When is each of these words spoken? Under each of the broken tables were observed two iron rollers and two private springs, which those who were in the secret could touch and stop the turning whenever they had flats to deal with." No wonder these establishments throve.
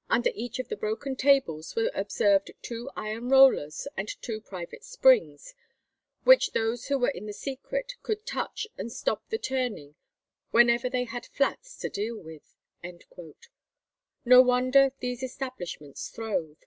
Under 0.10 0.30
each 0.34 0.58
of 0.58 0.68
the 0.68 0.76
broken 0.76 1.16
tables 1.16 1.74
were 1.74 1.90
observed 1.94 2.50
two 2.60 2.90
iron 2.94 3.30
rollers 3.30 3.86
and 3.96 4.06
two 4.20 4.38
private 4.38 4.84
springs, 4.84 5.54
which 6.24 6.52
those 6.52 6.88
who 6.88 6.98
were 6.98 7.08
in 7.08 7.24
the 7.24 7.32
secret 7.32 7.94
could 8.02 8.26
touch 8.26 8.68
and 8.76 8.92
stop 8.92 9.26
the 9.30 9.38
turning 9.38 9.94
whenever 10.50 10.90
they 10.90 11.04
had 11.04 11.24
flats 11.24 11.74
to 11.78 11.88
deal 11.88 12.18
with." 12.18 12.54
No 14.26 14.42
wonder 14.42 14.92
these 15.00 15.22
establishments 15.22 16.10
throve. 16.10 16.58